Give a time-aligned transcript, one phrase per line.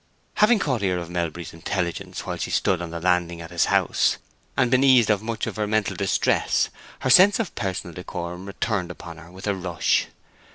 [0.37, 4.17] Having caught ear of Melbury's intelligence while she stood on the landing at his house,
[4.57, 6.69] and been eased of much of her mental distress,
[7.01, 10.07] her sense of personal decorum returned upon her with a rush.